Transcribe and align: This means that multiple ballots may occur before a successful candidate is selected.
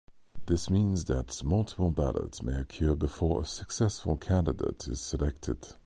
This 0.47 0.67
means 0.67 1.05
that 1.05 1.43
multiple 1.43 1.91
ballots 1.91 2.41
may 2.41 2.59
occur 2.61 2.95
before 2.95 3.43
a 3.43 3.45
successful 3.45 4.17
candidate 4.17 4.87
is 4.87 4.99
selected. 4.99 5.75